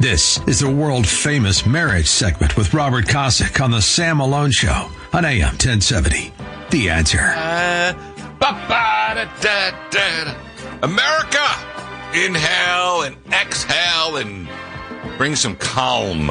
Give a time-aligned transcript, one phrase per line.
[0.00, 4.90] This is the world famous marriage segment with Robert Kosick on the Sam Malone Show
[5.12, 6.32] on AM 1070.
[6.70, 7.18] The answer.
[7.20, 7.92] Uh,
[10.82, 11.46] America,
[12.14, 14.48] inhale and exhale and
[15.18, 16.30] bring some calm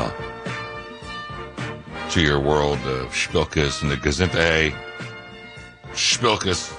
[2.09, 4.75] to your world of Spilkus and the Gazimpe,
[5.91, 6.75] Spilkus,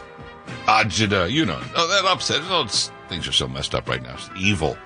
[0.65, 2.41] agita, you know, oh, that upset.
[2.43, 2.67] Oh,
[3.09, 4.15] things are so messed up right now.
[4.15, 4.77] It's evil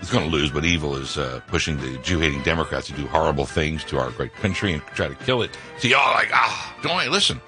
[0.00, 3.06] he's going to lose, but evil is uh, pushing the Jew hating Democrats to do
[3.06, 5.56] horrible things to our great country and try to kill it.
[5.78, 7.40] See, y'all like, ah, don't listen.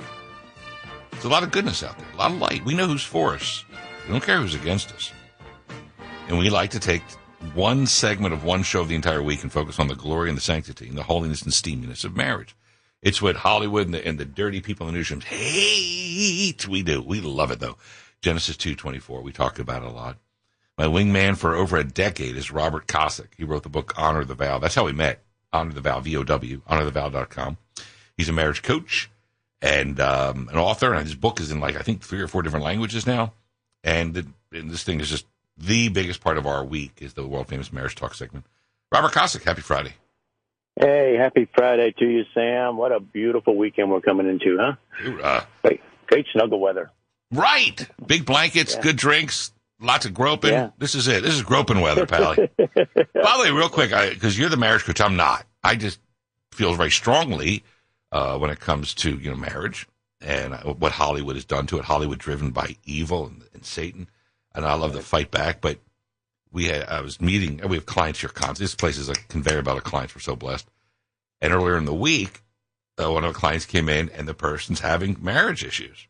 [1.12, 2.64] There's a lot of goodness out there, a lot of light.
[2.64, 3.64] We know who's for us.
[4.06, 5.12] We don't care who's against us.
[6.28, 7.02] And we like to take
[7.54, 10.36] one segment of one show of the entire week and focus on the glory and
[10.36, 12.56] the sanctity and the holiness and steaminess of marriage.
[13.02, 16.68] It's what Hollywood and the, and the dirty people in the newsrooms hate.
[16.68, 17.02] We do.
[17.02, 17.76] We love it though.
[18.20, 19.22] Genesis 2.24.
[19.22, 20.18] We talk about it a lot.
[20.80, 23.34] My wingman for over a decade is Robert Kosick.
[23.36, 24.58] He wrote the book Honor the Vow.
[24.58, 25.22] That's how we met.
[25.52, 27.58] Honor the Vow, V-O-W, honorthevow.com.
[28.16, 29.10] He's a marriage coach
[29.60, 32.40] and um, an author, and his book is in like, I think, three or four
[32.40, 33.34] different languages now.
[33.84, 35.26] And, the, and this thing is just
[35.58, 38.46] the biggest part of our week is the world famous marriage talk segment.
[38.90, 39.92] Robert Kosick, happy Friday.
[40.80, 42.78] Hey, happy Friday to you, Sam.
[42.78, 44.76] What a beautiful weekend we're coming into, huh?
[45.02, 45.46] Hoorah.
[45.60, 46.90] Great, great snuggle weather.
[47.30, 47.86] Right.
[48.06, 48.80] Big blankets, yeah.
[48.80, 50.52] good drinks, Lots of groping.
[50.52, 50.70] Yeah.
[50.78, 51.22] This is it.
[51.22, 52.50] This is groping weather, Pally.
[52.58, 55.46] By the way, real quick, because you're the marriage coach, I'm not.
[55.64, 56.00] I just
[56.52, 57.64] feel very strongly
[58.12, 59.88] uh, when it comes to you know marriage
[60.20, 61.84] and what Hollywood has done to it.
[61.86, 64.08] Hollywood driven by evil and, and Satan,
[64.54, 65.00] and I love right.
[65.00, 65.62] to fight back.
[65.62, 65.78] But
[66.52, 67.60] we had I was meeting.
[67.66, 68.64] We have clients here constantly.
[68.64, 70.14] This place is a conveyor belt of clients.
[70.14, 70.68] We're so blessed.
[71.40, 72.42] And earlier in the week,
[73.02, 76.06] uh, one of the clients came in, and the person's having marriage issues,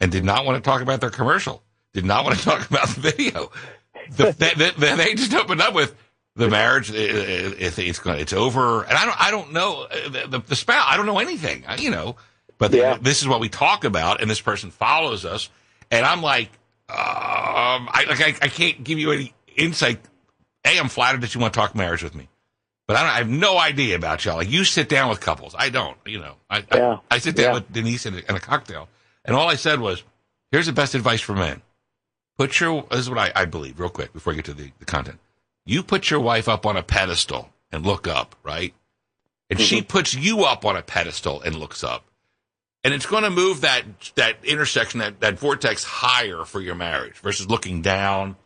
[0.00, 1.62] and did not want to talk about their commercial
[1.94, 3.50] did not want to talk about the video.
[4.10, 5.94] The, they, they, they, just opened up with
[6.36, 6.90] the marriage.
[6.90, 10.84] It, it, it's it's over, and I don't I don't know the, the, the spouse.
[10.86, 11.64] I don't know anything.
[11.78, 12.16] You know,
[12.58, 12.98] but yeah.
[13.00, 15.48] this is what we talk about, and this person follows us,
[15.90, 16.48] and I'm like,
[16.90, 20.00] um, I like I, I can't give you any insight.
[20.66, 22.28] A, I'm flattered that you want to talk marriage with me.
[22.86, 24.36] But I, don't, I, have no idea about y'all.
[24.36, 25.54] Like you sit down with couples.
[25.56, 26.34] I don't, you know.
[26.50, 26.98] I, yeah.
[27.10, 27.54] I, I, sit down yeah.
[27.54, 28.88] with Denise and a cocktail,
[29.24, 30.02] and all I said was,
[30.50, 31.62] "Here's the best advice for men:
[32.36, 34.72] Put your, this is what I, I believe, real quick, before I get to the,
[34.78, 35.20] the content.
[35.64, 38.74] You put your wife up on a pedestal and look up, right?
[39.48, 39.64] And mm-hmm.
[39.64, 42.04] she puts you up on a pedestal and looks up.
[42.82, 43.84] And it's going to move that,
[44.16, 48.36] that intersection, that, that vortex higher for your marriage versus looking down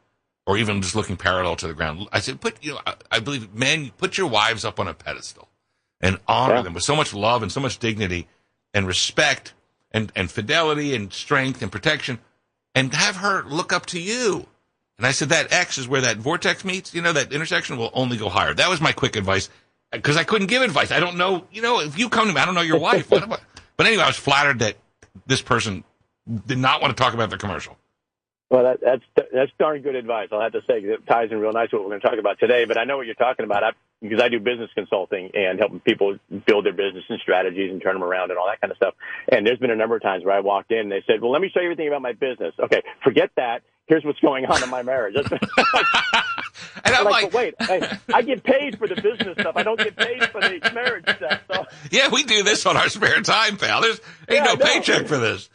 [0.47, 2.09] or even just looking parallel to the ground.
[2.13, 4.95] I said, put, you know, I, I believe men, put your wives up on a
[4.95, 5.49] pedestal
[6.01, 6.63] and honor yeah.
[6.63, 8.29] them with so much love and so much dignity
[8.73, 9.55] and respect
[9.91, 12.21] and, and fidelity and strength and protection
[12.75, 14.47] and have her look up to you.
[14.99, 16.93] And I said, that X is where that vortex meets.
[16.93, 18.53] You know, that intersection will only go higher.
[18.53, 19.49] That was my quick advice
[19.93, 20.91] because I couldn't give advice.
[20.91, 23.09] I don't know, you know, if you come to me, I don't know your wife.
[23.11, 23.41] but
[23.79, 24.77] anyway, I was flattered that
[25.27, 25.85] this person
[26.47, 27.78] did not want to talk about the commercial.
[28.51, 30.29] Well, that, that's that's darn good advice.
[30.33, 32.19] I'll have to say it ties in real nice with what we're going to talk
[32.19, 32.65] about today.
[32.65, 33.71] But I know what you're talking about I,
[34.01, 37.95] because I do business consulting and helping people build their business and strategies and turn
[37.95, 38.95] them around and all that kind of stuff.
[39.31, 41.31] And there's been a number of times where I walked in and they said, "Well,
[41.31, 44.63] let me show you everything about my business." Okay, forget that here's what's going on
[44.63, 45.17] in my marriage.
[46.85, 49.57] and I'm, like, like wait, I, I, get paid for the business stuff.
[49.57, 51.41] I don't get paid for the marriage stuff.
[51.53, 51.67] So.
[51.91, 53.83] Yeah, we do this on our spare time, pal.
[53.83, 55.49] There's ain't yeah, no paycheck for this.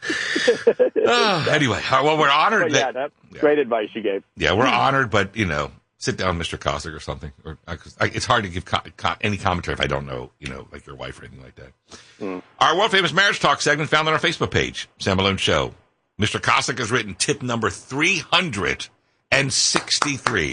[1.48, 2.72] anyway, uh, well, we're honored.
[2.72, 4.24] yeah, that, yeah, great advice you gave.
[4.36, 6.58] Yeah, we're honored, but you know, sit down, Mr.
[6.58, 7.32] Kosick, or something.
[7.44, 10.48] Or I, it's hard to give co- co- any commentary if I don't know, you
[10.48, 11.72] know, like your wife or anything like that.
[12.20, 12.42] Mm.
[12.60, 15.74] Our world famous marriage talk segment found on our Facebook page, Sam Malone Show.
[16.20, 16.40] Mr.
[16.40, 20.52] Kosick has written tip number 363.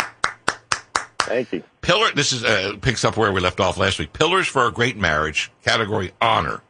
[1.24, 1.64] Thank you.
[1.82, 4.14] Pillar, this is uh, picks up where we left off last week.
[4.14, 6.62] Pillars for a great marriage, category honor.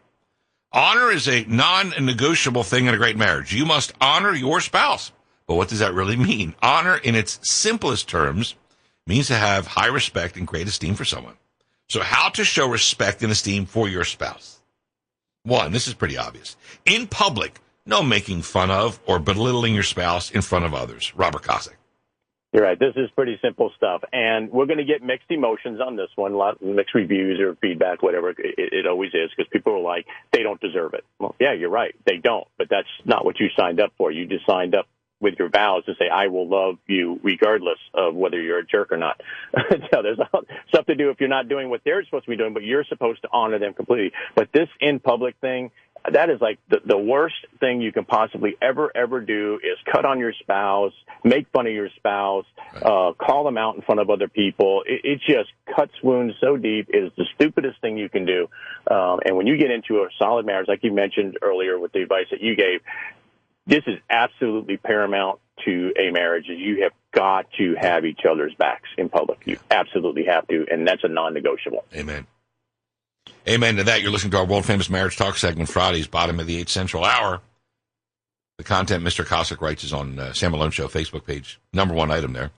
[0.74, 3.54] Honor is a non-negotiable thing in a great marriage.
[3.54, 5.12] You must honor your spouse.
[5.48, 6.56] But what does that really mean?
[6.62, 8.56] Honor in its simplest terms
[9.06, 11.36] means to have high respect and great esteem for someone.
[11.90, 14.62] So how to show respect and esteem for your spouse?
[15.44, 16.56] One, this is pretty obvious.
[16.86, 21.12] In public, no making fun of or belittling your spouse in front of others.
[21.16, 21.76] Robert Kosick.
[22.54, 22.78] You're right.
[22.78, 26.34] This is pretty simple stuff, and we're going to get mixed emotions on this one.
[26.34, 30.44] Lot mixed reviews or feedback, whatever it, it always is, because people are like, they
[30.44, 31.06] don't deserve it.
[31.18, 31.96] Well, yeah, you're right.
[32.06, 34.12] They don't, but that's not what you signed up for.
[34.12, 34.88] You just signed up
[35.22, 38.92] with your vows to say, I will love you regardless of whether you're a jerk
[38.92, 39.22] or not.
[39.94, 40.20] so there's
[40.70, 42.84] stuff to do if you're not doing what they're supposed to be doing, but you're
[42.84, 44.12] supposed to honor them completely.
[44.36, 45.72] But this in public thing,
[46.10, 50.06] that is like the, the worst thing you can possibly ever ever do is cut
[50.06, 50.94] on your spouse,
[51.24, 52.46] make fun of your spouse,
[52.76, 54.84] uh, call them out in front of other people.
[54.86, 56.90] It, it just cuts wounds so deep.
[56.90, 58.50] It is the stupidest thing you can do.
[58.90, 62.02] Um, and when you get into a solid marriage, like you mentioned earlier with the
[62.02, 62.82] advice that you gave,
[63.68, 66.50] this is absolutely paramount to a marriage.
[66.50, 69.46] Is you have got to have each other's backs in public.
[69.46, 71.86] You absolutely have to, and that's a non-negotiable.
[71.94, 72.26] Amen.
[73.48, 74.02] Amen to that.
[74.02, 77.04] You're listening to our world famous marriage talk segment Fridays, bottom of the eight central
[77.04, 77.42] hour.
[78.58, 79.26] The content Mr.
[79.26, 82.52] Kosick writes is on uh, Sam Malone Show Facebook page, number one item there.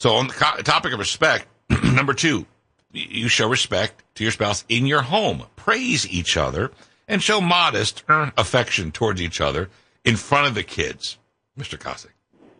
[0.00, 1.46] So on the co- topic of respect,
[1.84, 2.46] number two,
[2.92, 5.44] you show respect to your spouse in your home.
[5.54, 6.72] Praise each other
[7.06, 9.68] and show modest affection towards each other
[10.04, 11.18] in front of the kids,
[11.58, 11.78] Mr.
[11.78, 12.08] Kosick.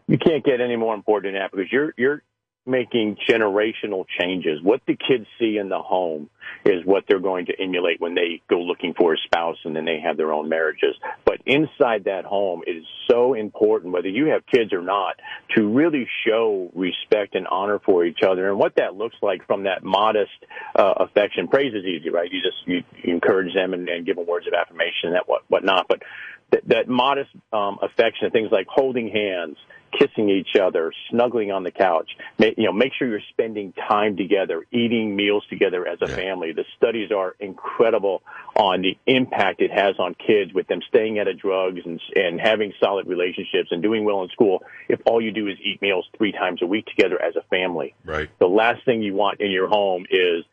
[0.07, 2.23] You can't get any more important than that because you're you're
[2.67, 4.61] making generational changes.
[4.63, 6.29] What the kids see in the home
[6.65, 9.85] is what they're going to emulate when they go looking for a spouse and then
[9.85, 10.97] they have their own marriages.
[11.25, 15.21] But inside that home, it is so important, whether you have kids or not,
[15.55, 18.49] to really show respect and honor for each other.
[18.49, 20.33] And what that looks like from that modest
[20.75, 21.49] uh, affection.
[21.49, 22.31] Praise is easy, right?
[22.31, 25.43] You just you, encourage them and, and give them words of affirmation and that what
[25.49, 25.87] whatnot.
[25.89, 26.03] But
[26.51, 29.57] that, that modest um, affection, things like holding hands,
[29.93, 32.11] kissing each other, snuggling on the couch.
[32.39, 36.17] you know, make sure you're spending time together, eating meals together as a yeah.
[36.17, 36.53] family.
[36.53, 38.23] The studies are incredible
[38.55, 42.41] on the impact it has on kids with them staying out of drugs and, and
[42.41, 44.63] having solid relationships and doing well in school.
[44.89, 47.95] If all you do is eat meals three times a week together as a family,
[48.05, 48.29] right?
[48.39, 50.45] The last thing you want in your home is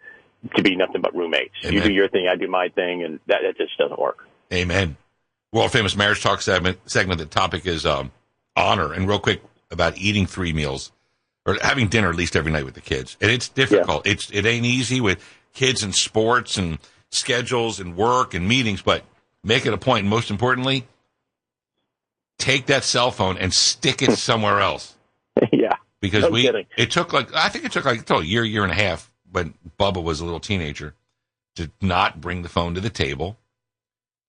[0.56, 1.54] to be nothing but roommates.
[1.64, 1.74] Amen.
[1.74, 4.28] You do your thing, I do my thing, and that, that just doesn't work.
[4.52, 4.98] Amen.
[5.54, 6.80] World famous marriage talk segment.
[6.90, 7.20] Segment.
[7.20, 8.12] The topic is um,
[8.56, 8.94] honor.
[8.94, 9.42] And real quick
[9.72, 10.92] about eating three meals
[11.46, 13.18] or having dinner at least every night with the kids.
[13.22, 14.06] And it's difficult.
[14.06, 14.14] Yeah.
[14.14, 15.24] It's it ain't easy with
[15.54, 16.80] kids and sports and
[17.12, 18.82] schedules and work and meetings.
[18.82, 19.04] But
[19.44, 20.02] make it a point.
[20.02, 20.88] And most importantly,
[22.38, 24.96] take that cell phone and stick it somewhere else.
[25.52, 25.76] yeah.
[26.00, 26.66] Because no we kidding.
[26.78, 29.54] it took like I think it took like a year, year and a half when
[29.80, 30.96] Bubba was a little teenager
[31.56, 33.38] to not bring the phone to the table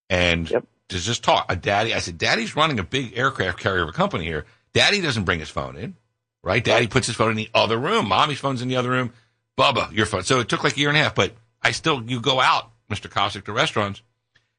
[0.08, 1.46] and yep to just talk.
[1.48, 4.44] A daddy, I said, Daddy's running a big aircraft carrier of a company here.
[4.72, 5.96] Daddy doesn't bring his phone in,
[6.42, 6.62] right?
[6.62, 8.08] Daddy puts his phone in the other room.
[8.08, 9.12] Mommy's phone's in the other room.
[9.56, 10.24] Bubba, your phone.
[10.24, 11.32] So it took like a year and a half, but
[11.62, 13.08] I still, you go out, Mr.
[13.08, 14.02] Kosick, to restaurants,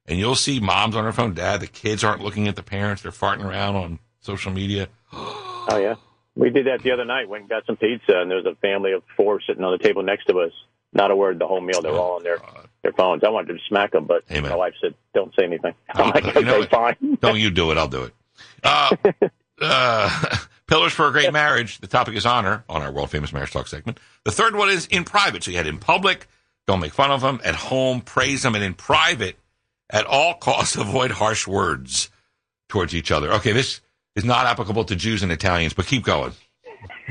[0.06, 1.34] and you'll see moms on her phone.
[1.34, 3.02] Dad, the kids aren't looking at the parents.
[3.02, 4.88] They're farting around on social media.
[5.14, 5.96] oh, yeah.
[6.36, 7.30] We did that the other night.
[7.30, 9.84] Went and got some pizza, and there was a family of four sitting on the
[9.84, 10.52] table next to us.
[10.94, 11.82] Not a word the whole meal.
[11.82, 12.40] They're oh, all on their.
[12.86, 13.24] Their phones.
[13.24, 14.52] I wanted to smack them, but Amen.
[14.52, 17.72] my wife said, "Don't say anything." I'm like, "Okay, you know fine." Don't you do
[17.72, 17.78] it?
[17.78, 18.14] I'll do it.
[18.64, 18.96] Uh,
[19.62, 20.38] uh,
[20.68, 21.80] pillars for a great marriage.
[21.80, 24.00] The topic is honor on our world famous marriage talk segment.
[24.24, 25.44] The third one is in private.
[25.44, 26.28] So you had in public,
[26.68, 27.42] don't make fun of them.
[27.44, 29.38] At home, praise them, and in private,
[29.90, 32.10] at all costs, avoid harsh words
[32.70, 33.34] towards each other.
[33.34, 33.82] Okay, this
[34.16, 36.34] is not applicable to Jews and Italians, but keep going.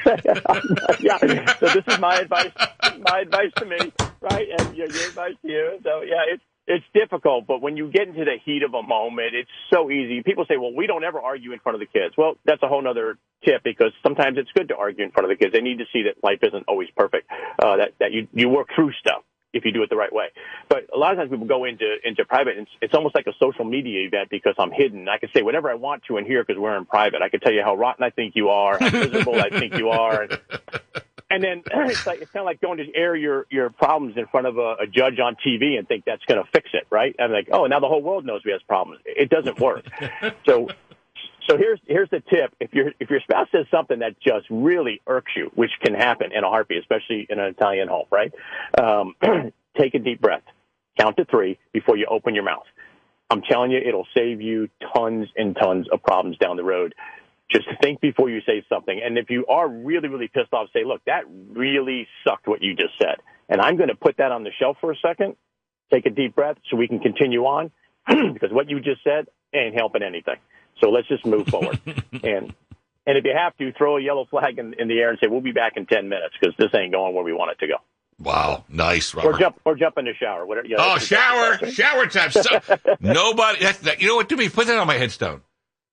[1.01, 1.55] yeah.
[1.59, 2.53] So this is my advice.
[3.01, 4.47] My advice to me, right?
[4.59, 5.79] And your, your advice to you.
[5.83, 9.35] So yeah, it's it's difficult, but when you get into the heat of a moment,
[9.35, 10.23] it's so easy.
[10.23, 12.69] People say, "Well, we don't ever argue in front of the kids." Well, that's a
[12.69, 15.53] whole other tip because sometimes it's good to argue in front of the kids.
[15.53, 17.31] They need to see that life isn't always perfect.
[17.63, 19.23] Uh, that that you you work through stuff
[19.55, 20.27] if you do it the right way.
[20.69, 23.27] But a lot of times people go into into private, and it's, it's almost like
[23.27, 25.09] a social media event because I'm hidden.
[25.09, 27.23] I can say whatever I want to in here because we're in private.
[27.23, 29.91] I can tell you how rotten I think you are, how miserable I think you
[29.91, 30.23] are.
[30.23, 30.41] And,
[31.31, 34.27] and then it's like it's kind of like going to air your your problems in
[34.27, 37.15] front of a, a judge on TV and think that's going to fix it, right?
[37.19, 39.01] I'm like, oh, now the whole world knows we have problems.
[39.05, 39.85] It doesn't work.
[40.47, 40.69] so
[41.49, 45.01] so here's here's the tip: if your if your spouse says something that just really
[45.07, 48.33] irks you, which can happen in a heartbeat, especially in an Italian home, right?
[48.79, 49.15] Um,
[49.79, 50.43] take a deep breath,
[50.99, 52.65] count to three before you open your mouth.
[53.31, 56.95] I'm telling you, it'll save you tons and tons of problems down the road.
[57.51, 59.01] Just think before you say something.
[59.05, 62.75] And if you are really, really pissed off, say, look, that really sucked what you
[62.75, 63.17] just said.
[63.49, 65.37] And I'm going to put that on the shelf for a second.
[65.93, 67.71] Take a deep breath so we can continue on
[68.07, 70.37] because what you just said ain't helping anything.
[70.85, 71.81] So let's just move forward.
[72.13, 72.53] and
[73.07, 75.29] and if you have to, throw a yellow flag in, in the air and say,
[75.29, 77.67] we'll be back in 10 minutes because this ain't going where we want it to
[77.67, 77.77] go.
[78.19, 79.35] Wow, nice, Robert.
[79.35, 80.47] Or jump, or jump in the shower.
[80.47, 80.69] Whatever.
[80.69, 82.31] You know, oh, shower, shower time.
[82.31, 82.43] So,
[83.01, 83.61] nobody.
[83.61, 84.29] That's, that, you know what?
[84.29, 85.41] Do me put that on my headstone.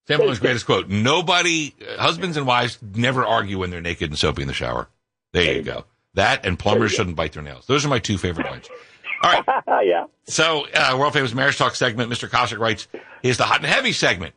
[0.08, 4.44] Sam greatest quote: "Nobody, uh, husbands and wives, never argue when they're naked and soapy
[4.44, 4.88] in the shower."
[5.34, 5.74] There, there you go.
[5.74, 5.86] go.
[6.14, 7.66] That and plumbers shouldn't bite their nails.
[7.66, 8.70] Those are my two favorite lines.
[9.24, 9.64] All right.
[9.86, 10.06] yeah.
[10.26, 12.12] So, uh, world famous marriage talk segment.
[12.12, 12.30] Mr.
[12.30, 12.88] Kosick writes,
[13.24, 14.36] "Here's the hot and heavy segment."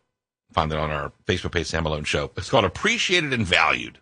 [0.55, 2.31] Find it on our Facebook page, Sam Malone Show.
[2.37, 3.99] It's called Appreciated and Valued.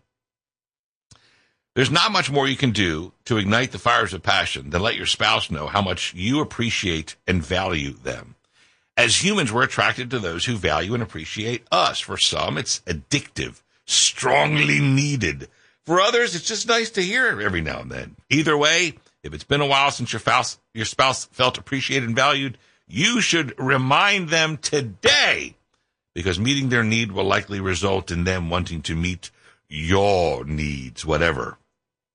[1.74, 4.94] There's not much more you can do to ignite the fires of passion than let
[4.94, 8.34] your spouse know how much you appreciate and value them.
[8.98, 12.00] As humans, we're attracted to those who value and appreciate us.
[12.00, 15.48] For some, it's addictive, strongly needed.
[15.86, 18.16] For others, it's just nice to hear every now and then.
[18.28, 22.14] Either way, if it's been a while since your spouse, your spouse felt appreciated and
[22.14, 25.56] valued, you should remind them today
[26.14, 29.30] because meeting their need will likely result in them wanting to meet
[29.68, 31.58] your needs, whatever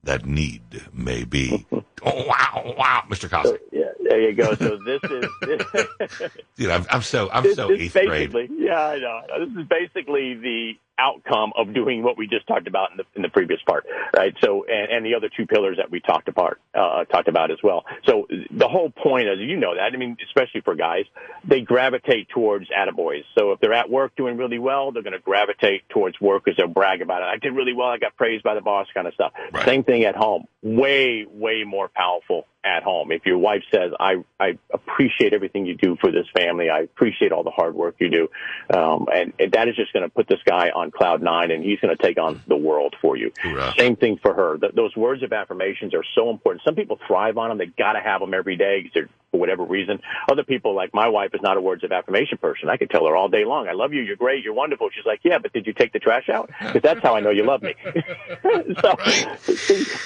[0.04, 0.62] that need
[0.94, 1.66] may be.
[1.72, 3.30] oh, wow, wow, Mr.
[3.30, 3.50] Costa.
[3.50, 4.54] So, yeah, there you go.
[4.56, 8.34] So this is, dude, I'm, I'm so, I'm this, so eighth grade.
[8.58, 9.22] Yeah, I know.
[9.46, 13.22] This is basically the outcome of doing what we just talked about in the in
[13.22, 13.86] the previous part,
[14.16, 14.36] right?
[14.42, 17.58] So, and, and the other two pillars that we talked about uh, talked about as
[17.64, 17.86] well.
[18.06, 19.94] So, the whole point is, you know that.
[19.94, 21.06] I mean, especially for guys,
[21.44, 23.24] they gravitate towards attaboys.
[23.38, 26.58] So, if they're at work doing really well, they're going to gravitate towards work because
[26.58, 27.26] they'll brag about it.
[27.26, 27.88] I did really well.
[27.88, 29.34] I got praised by the boss, kind of stuff.
[29.52, 29.66] Right.
[29.66, 30.46] Same thing at home.
[30.62, 33.12] Way, way more powerful at home.
[33.12, 36.70] If your wife says, I, I appreciate everything you do for this family.
[36.70, 38.30] I appreciate all the hard work you do.
[38.76, 41.64] Um, and, and that is just going to put this guy on cloud nine and
[41.64, 43.32] he's going to take on the world for you.
[43.44, 43.78] Right.
[43.78, 44.58] Same thing for her.
[44.74, 46.64] Those words of affirmations are so important.
[46.64, 47.58] Some people thrive on them.
[47.58, 48.90] They got to have them every day
[49.32, 50.00] for whatever reason.
[50.30, 52.70] Other people, like my wife, is not a words of affirmation person.
[52.70, 54.02] I could tell her all day long, "I love you.
[54.02, 54.44] You're great.
[54.44, 57.16] You're wonderful." She's like, "Yeah, but did you take the trash out?" Because that's how
[57.16, 57.76] I know you love me.
[58.82, 58.96] so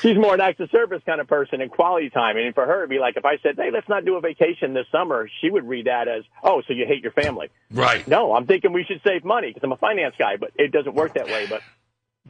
[0.01, 2.37] she's more an acts of service kind of person and quality time.
[2.37, 4.73] And for her, it'd be like if I said, "Hey, let's not do a vacation
[4.73, 8.07] this summer," she would read that as, "Oh, so you hate your family?" Right.
[8.07, 10.95] No, I'm thinking we should save money because I'm a finance guy, but it doesn't
[10.95, 11.45] work that way.
[11.49, 11.61] But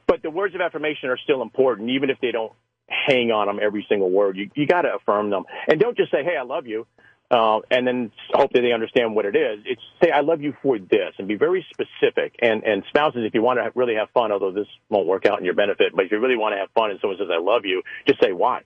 [0.08, 2.54] but the words of affirmation are still important, even if they don't
[2.88, 4.38] hang on them every single word.
[4.38, 6.86] You you got to affirm them, and don't just say, "Hey, I love you,"
[7.30, 9.60] uh, and then hope that they understand what it is.
[9.66, 12.36] It's say, "I love you for this," and be very specific.
[12.42, 15.40] And and spouses, if you want to really have fun, although this won't work out
[15.40, 17.40] in your benefit, but if you really want to have fun, and someone says, "I
[17.40, 18.62] love you," just say why.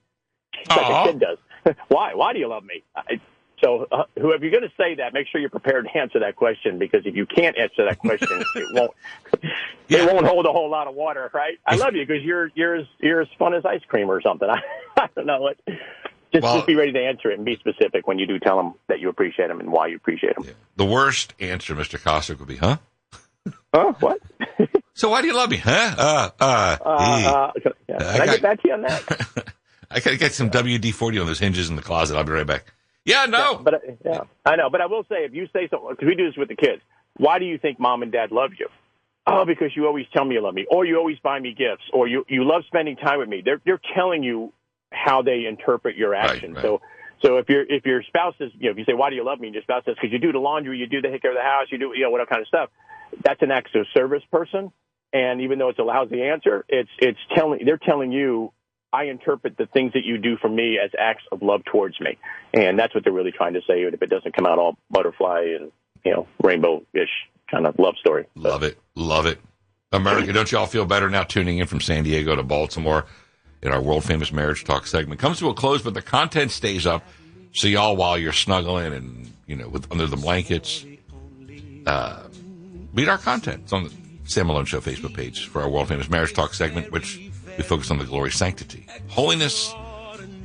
[0.69, 1.37] Like a kid does.
[1.89, 2.13] why?
[2.13, 2.83] Why do you love me?
[2.95, 3.19] I,
[3.63, 6.35] so, uh, whoever you're going to say that, make sure you're prepared to answer that
[6.35, 8.91] question because if you can't answer that question, it won't
[9.87, 9.99] yeah.
[9.99, 11.57] it won't hold a whole lot of water, right?
[11.65, 14.49] I love you because you're you're as you're as fun as ice cream or something.
[14.49, 14.61] I,
[14.97, 15.57] I don't know what.
[16.33, 18.57] Just, well, just be ready to answer it and be specific when you do tell
[18.57, 20.43] them that you appreciate them and why you appreciate them.
[20.45, 20.53] Yeah.
[20.75, 21.97] The worst answer, Mr.
[21.97, 22.77] Kosick, would be, "Huh?
[23.73, 23.93] Huh?
[24.01, 24.19] What?"
[24.93, 25.57] so why do you love me?
[25.57, 25.95] Huh?
[25.97, 27.97] Uh, uh, uh, uh can, yeah.
[27.97, 29.53] can I, I got, get back to you on that?
[29.89, 32.17] I gotta get some WD forty on those hinges in the closet.
[32.17, 32.65] I'll be right back.
[33.05, 33.61] Yeah, no.
[33.63, 34.69] But yeah, I know.
[34.69, 36.81] But I will say, if you say something, because we do this with the kids,
[37.17, 38.67] why do you think mom and dad love you?
[39.27, 41.83] Oh, because you always tell me you love me, or you always buy me gifts,
[41.93, 43.41] or you you love spending time with me.
[43.43, 44.53] They're they're telling you
[44.91, 46.55] how they interpret your actions.
[46.55, 46.63] Right, right.
[46.63, 46.81] So
[47.21, 49.25] so if your if your spouse is you know, if you say, "Why do you
[49.25, 51.21] love me?" and your spouse says, "Because you do the laundry, you do the take
[51.21, 52.69] care of the house, you do you know whatever kind of stuff,"
[53.23, 54.71] that's an acts of service person.
[55.13, 58.51] And even though it's a lousy answer, it's it's telling they're telling you
[58.95, 62.17] I interpret the things that you do for me as acts of love towards me.
[62.53, 63.83] And that's what they're really trying to say.
[63.83, 65.71] And if it doesn't come out all butterfly and,
[66.05, 67.09] you know, rainbow ish
[67.51, 68.25] kind of love story.
[68.35, 68.77] Love it.
[68.95, 69.39] Love it.
[69.91, 73.05] America, don't you all feel better now tuning in from San Diego to Baltimore
[73.61, 75.19] in our world famous marriage talk segment?
[75.19, 77.03] Comes to a close, but the content stays up.
[77.53, 80.85] So y'all, while you're snuggling and, you know, with under the blankets,
[81.85, 82.23] uh,
[82.93, 83.63] read our content.
[83.63, 86.91] It's on the Sam Malone Show Facebook page for our world famous marriage talk segment,
[86.91, 87.24] which
[87.57, 89.73] we focus on the glory, sanctity, holiness,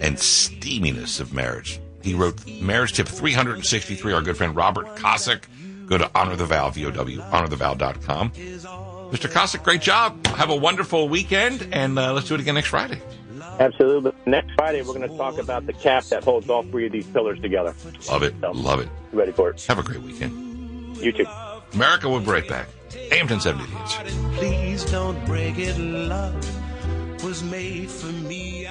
[0.00, 1.80] and steaminess of marriage.
[2.02, 5.42] He wrote Marriage Tip 363, our good friend Robert Kosick.
[5.86, 8.30] Go to Honor the Vow, V-O-W, honorthevow.com.
[8.30, 9.28] Mr.
[9.28, 10.24] Kosick, great job.
[10.28, 13.02] Have a wonderful weekend, and uh, let's do it again next Friday.
[13.58, 14.12] Absolutely.
[14.24, 17.06] Next Friday, we're going to talk about the cap that holds all three of these
[17.08, 17.74] pillars together.
[18.08, 18.34] Love it.
[18.40, 18.88] So, Love it.
[19.12, 19.62] Ready for it.
[19.64, 20.96] Have a great weekend.
[20.96, 21.26] You too.
[21.74, 22.68] America, we'll be right back.
[23.12, 26.59] AM 1070 Please don't break it, love
[27.22, 28.66] was made for me.